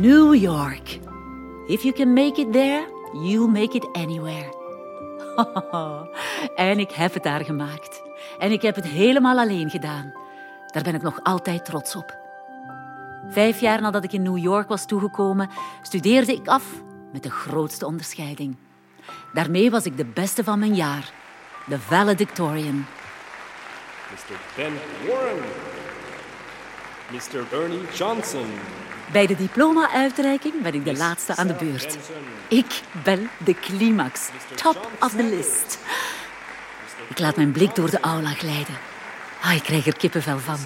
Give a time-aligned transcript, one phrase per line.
[0.00, 0.98] New York.
[1.66, 4.48] If you can make it there, you'll make it anywhere.
[6.68, 8.02] en ik heb het daar gemaakt.
[8.38, 10.12] En ik heb het helemaal alleen gedaan.
[10.66, 12.18] Daar ben ik nog altijd trots op.
[13.28, 15.48] Vijf jaar nadat ik in New York was toegekomen,
[15.82, 16.64] studeerde ik af
[17.12, 18.56] met de grootste onderscheiding.
[19.32, 21.12] Daarmee was ik de beste van mijn jaar,
[21.66, 22.86] de valedictorian.
[24.10, 24.36] Mr.
[24.56, 24.72] Ben
[25.06, 25.69] Warren.
[27.10, 27.44] Mr.
[27.50, 28.46] Bernie Johnson.
[29.12, 31.98] Bij de diploma-uitreiking ben ik de laatste aan de beurt.
[32.48, 35.78] Ik ben de climax, top of the list.
[37.08, 38.74] Ik laat mijn blik door de aula glijden.
[39.42, 40.58] Ah, ik krijg er kippenvel van.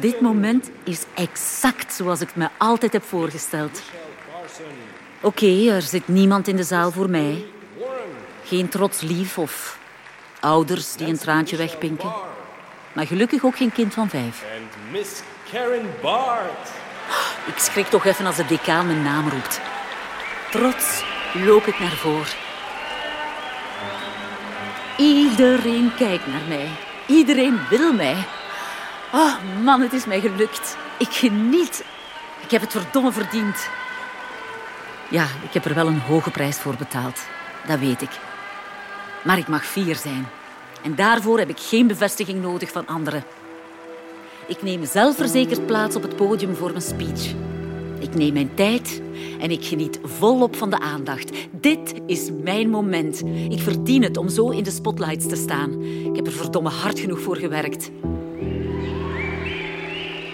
[0.00, 3.82] Dit moment is exact zoals ik het me altijd heb voorgesteld.
[5.20, 7.44] Oké, er zit niemand in de zaal voor mij.
[8.44, 9.78] Geen trots lief of
[10.40, 12.12] ouders die een traantje wegpinken.
[12.92, 14.42] Maar gelukkig ook geen kind van vijf.
[14.42, 16.70] En Miss Karen Bart.
[17.46, 19.60] Ik schrik toch even als de decaan mijn naam roept.
[20.50, 21.04] Trots
[21.44, 22.34] loop ik naar voren.
[24.96, 26.68] Iedereen kijkt naar mij.
[27.06, 28.16] Iedereen wil mij.
[29.12, 30.76] Oh man, het is mij gelukt.
[30.98, 31.84] Ik geniet.
[32.40, 33.68] Ik heb het verdomme verdiend.
[35.08, 37.20] Ja, ik heb er wel een hoge prijs voor betaald.
[37.66, 38.10] Dat weet ik.
[39.24, 40.28] Maar ik mag fier zijn.
[40.82, 43.24] En daarvoor heb ik geen bevestiging nodig van anderen.
[44.46, 47.34] Ik neem zelfverzekerd plaats op het podium voor mijn speech.
[48.00, 49.02] Ik neem mijn tijd
[49.40, 51.30] en ik geniet volop van de aandacht.
[51.50, 53.22] Dit is mijn moment.
[53.50, 55.82] Ik verdien het om zo in de spotlights te staan.
[55.82, 57.90] Ik heb er verdomme hard genoeg voor gewerkt.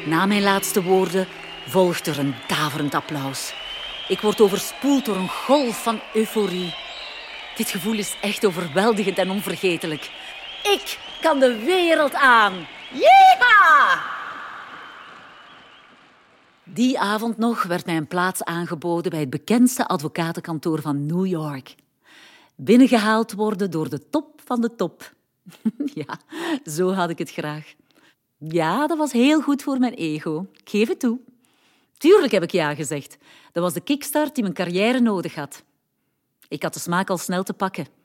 [0.06, 1.26] Na mijn laatste woorden
[1.66, 3.54] volgt er een daverend applaus.
[4.08, 6.74] Ik word overspoeld door een golf van euforie.
[7.56, 10.10] Dit gevoel is echt overweldigend en onvergetelijk.
[10.72, 12.52] Ik kan de wereld aan.
[12.92, 14.02] Yeeha!
[16.64, 21.74] Die avond nog werd mij een plaats aangeboden bij het bekendste advocatenkantoor van New York.
[22.56, 25.12] Binnengehaald worden door de top van de top.
[25.94, 26.18] ja,
[26.64, 27.74] zo had ik het graag.
[28.38, 30.46] Ja, dat was heel goed voor mijn ego.
[30.52, 31.18] Ik geef het toe.
[31.98, 33.16] Tuurlijk heb ik ja gezegd.
[33.52, 35.62] Dat was de kickstart die mijn carrière nodig had.
[36.48, 37.97] Ik had de smaak al snel te pakken.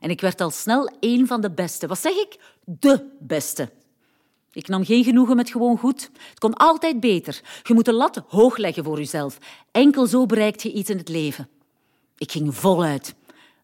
[0.00, 1.86] En ik werd al snel een van de beste.
[1.86, 2.38] Wat zeg ik?
[2.64, 3.70] De beste.
[4.52, 6.10] Ik nam geen genoegen met gewoon goed.
[6.28, 7.40] Het kon altijd beter.
[7.62, 9.38] Je moet de lat hoog leggen voor jezelf.
[9.70, 11.48] Enkel zo bereikt je iets in het leven.
[12.16, 13.14] Ik ging voluit.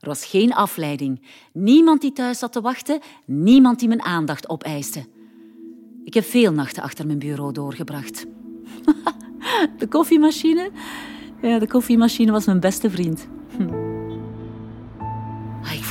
[0.01, 1.23] Er was geen afleiding.
[1.53, 3.01] Niemand die thuis zat te wachten.
[3.25, 5.07] Niemand die mijn aandacht opeiste.
[6.05, 8.25] Ik heb veel nachten achter mijn bureau doorgebracht.
[9.79, 10.71] De koffiemachine?
[11.43, 13.27] Ja, de koffiemachine was mijn beste vriend.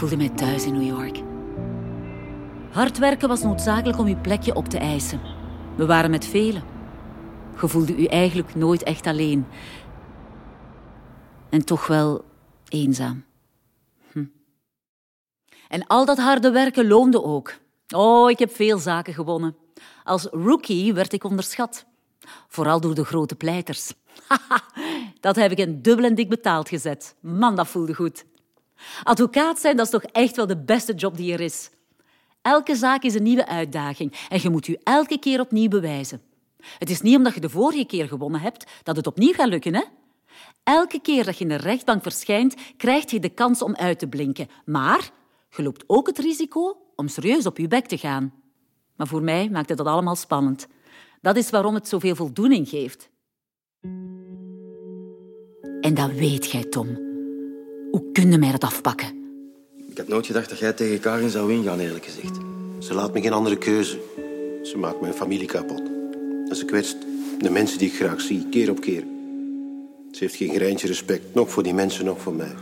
[0.03, 1.21] Voelde mij thuis in New York.
[2.71, 5.21] Hard werken was noodzakelijk om uw plekje op te eisen.
[5.77, 6.63] We waren met velen.
[7.61, 9.45] Je voelde u eigenlijk nooit echt alleen.
[11.49, 12.25] En toch wel
[12.67, 13.25] eenzaam.
[14.11, 14.25] Hm.
[15.67, 17.53] En al dat harde werken loonde ook.
[17.95, 19.55] Oh, ik heb veel zaken gewonnen.
[20.03, 21.85] Als rookie werd ik onderschat.
[22.47, 23.93] Vooral door de grote pleiters.
[25.19, 27.15] dat heb ik een dubbel en dik betaald gezet.
[27.19, 28.25] Man, dat voelde goed.
[29.03, 31.69] Advocaat zijn, dat is toch echt wel de beste job die er is.
[32.41, 36.21] Elke zaak is een nieuwe uitdaging en je moet je elke keer opnieuw bewijzen.
[36.77, 39.75] Het is niet omdat je de vorige keer gewonnen hebt dat het opnieuw gaat lukken,
[39.75, 39.83] hè?
[40.63, 44.07] Elke keer dat je in de rechtbank verschijnt, krijg je de kans om uit te
[44.07, 44.47] blinken.
[44.65, 45.11] Maar
[45.49, 48.33] je loopt ook het risico om serieus op je bek te gaan.
[48.95, 50.67] Maar voor mij maakte dat allemaal spannend.
[51.21, 53.09] Dat is waarom het zoveel voldoening geeft.
[55.81, 57.12] En dat weet jij, Tom.
[57.93, 59.07] Hoe kun je mij dat afpakken?
[59.89, 62.37] Ik had nooit gedacht dat jij tegen Karin zou ingaan, eerlijk gezegd.
[62.79, 63.99] Ze laat me geen andere keuze.
[64.63, 65.81] Ze maakt mijn familie kapot.
[66.49, 66.97] En ze kwetst
[67.39, 69.03] de mensen die ik graag zie, keer op keer.
[70.11, 72.55] Ze heeft geen greintje respect, nog voor die mensen, nog voor mij.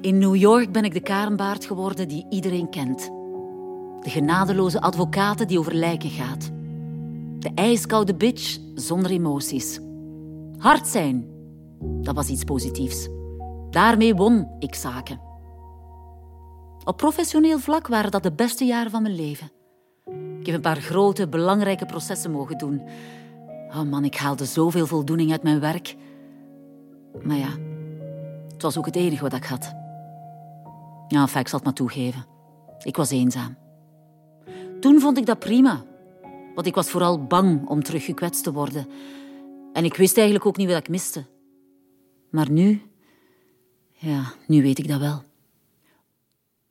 [0.00, 3.10] In New York ben ik de karenbaard geworden die iedereen kent.
[4.02, 6.50] De genadeloze advocaat die over lijken gaat.
[7.38, 9.80] De ijskoude bitch zonder emoties.
[10.58, 11.26] Hard zijn,
[11.80, 13.08] dat was iets positiefs.
[13.76, 15.20] Daarmee won ik zaken.
[16.84, 19.50] Op professioneel vlak waren dat de beste jaren van mijn leven.
[20.40, 22.82] Ik heb een paar grote, belangrijke processen mogen doen.
[23.68, 25.96] Oh man, ik haalde zoveel voldoening uit mijn werk.
[27.22, 27.48] Maar ja,
[28.52, 29.74] het was ook het enige wat ik had.
[31.08, 32.24] Ja, enfin, ik zal het maar toegeven.
[32.82, 33.56] Ik was eenzaam.
[34.80, 35.84] Toen vond ik dat prima.
[36.54, 38.88] Want ik was vooral bang om terug gekwetst te worden.
[39.72, 41.24] En ik wist eigenlijk ook niet wat ik miste.
[42.30, 42.94] Maar nu...
[43.98, 45.22] Ja, nu weet ik dat wel.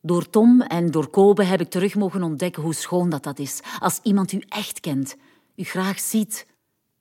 [0.02, 3.60] Door Tom en door Kobe heb ik terug mogen ontdekken hoe schoon dat, dat is.
[3.80, 5.16] Als iemand u echt kent,
[5.56, 6.48] u graag ziet.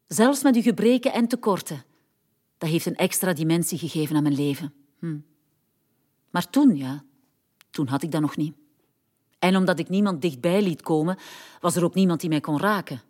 [0.06, 1.84] Zelfs met uw gebreken en tekorten.
[2.58, 4.72] Dat heeft een extra dimensie gegeven aan mijn leven.
[4.98, 5.18] Hm.
[6.30, 7.04] Maar toen, ja,
[7.70, 8.54] toen had ik dat nog niet.
[9.38, 11.16] En omdat ik niemand dichtbij liet komen,
[11.60, 13.02] was er ook niemand die mij kon raken.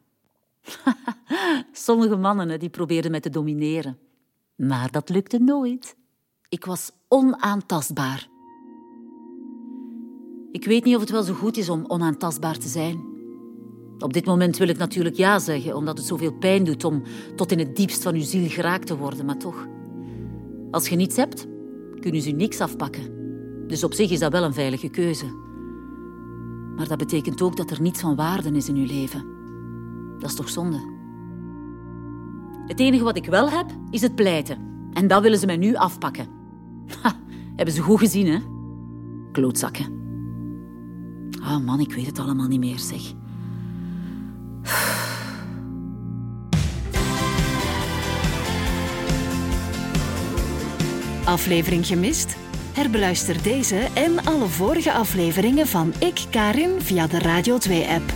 [1.72, 3.98] Sommige mannen die probeerden mij te domineren.
[4.54, 5.96] Maar dat lukte nooit.
[6.54, 8.28] Ik was onaantastbaar.
[10.52, 13.04] Ik weet niet of het wel zo goed is om onaantastbaar te zijn.
[13.98, 17.02] Op dit moment wil ik natuurlijk ja zeggen, omdat het zoveel pijn doet om
[17.36, 19.66] tot in het diepst van uw ziel geraakt te worden, maar toch.
[20.70, 21.46] Als je niets hebt,
[22.00, 23.12] kunnen ze u niks afpakken.
[23.66, 25.26] Dus op zich is dat wel een veilige keuze.
[26.76, 29.24] Maar dat betekent ook dat er niets van waarde is in uw leven.
[30.18, 30.92] Dat is toch zonde?
[32.66, 34.72] Het enige wat ik wel heb, is het pleiten.
[34.94, 36.42] En dat willen ze mij nu afpakken.
[37.02, 37.12] Ha,
[37.56, 38.38] hebben ze goed gezien, hè?
[39.32, 40.02] Klootzakken.
[41.42, 43.00] Ah oh man, ik weet het allemaal niet meer, zeg.
[51.24, 52.36] Aflevering gemist?
[52.72, 58.12] Herbeluister deze en alle vorige afleveringen van Ik Karin via de Radio 2-app.